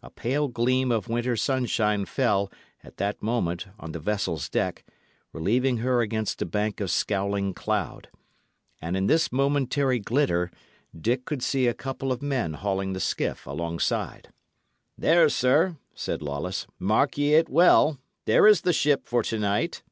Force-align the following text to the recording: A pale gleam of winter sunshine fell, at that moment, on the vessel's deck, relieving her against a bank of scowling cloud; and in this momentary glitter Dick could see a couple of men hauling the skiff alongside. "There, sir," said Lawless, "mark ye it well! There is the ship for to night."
A 0.00 0.10
pale 0.10 0.46
gleam 0.46 0.92
of 0.92 1.08
winter 1.08 1.34
sunshine 1.36 2.04
fell, 2.04 2.52
at 2.84 2.98
that 2.98 3.20
moment, 3.20 3.66
on 3.80 3.90
the 3.90 3.98
vessel's 3.98 4.48
deck, 4.48 4.84
relieving 5.32 5.78
her 5.78 6.02
against 6.02 6.40
a 6.40 6.46
bank 6.46 6.78
of 6.78 6.88
scowling 6.88 7.52
cloud; 7.52 8.08
and 8.80 8.96
in 8.96 9.08
this 9.08 9.32
momentary 9.32 9.98
glitter 9.98 10.52
Dick 10.96 11.24
could 11.24 11.42
see 11.42 11.66
a 11.66 11.74
couple 11.74 12.12
of 12.12 12.22
men 12.22 12.52
hauling 12.54 12.92
the 12.92 13.00
skiff 13.00 13.44
alongside. 13.44 14.28
"There, 14.96 15.28
sir," 15.28 15.78
said 15.96 16.22
Lawless, 16.22 16.68
"mark 16.78 17.18
ye 17.18 17.34
it 17.34 17.48
well! 17.48 17.98
There 18.24 18.46
is 18.46 18.60
the 18.60 18.72
ship 18.72 19.08
for 19.08 19.24
to 19.24 19.36
night." 19.40 19.82